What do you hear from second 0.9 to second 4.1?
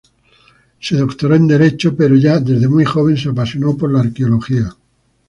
doctoró en derecho, pero ya desde muy joven se apasionó por la